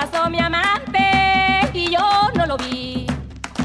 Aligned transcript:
pasó 0.00 0.30
mi 0.30 0.40
amante 0.40 0.98
y 1.74 1.90
yo 1.90 2.30
no 2.34 2.46
lo 2.46 2.56
vi. 2.56 3.06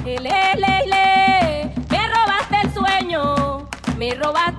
Le, 0.03 0.17
le, 0.19 0.75
le, 0.85 1.71
me 1.89 2.07
robaste 2.09 2.57
el 2.63 2.73
sueño, 2.73 3.69
me 3.97 4.13
robaste. 4.15 4.54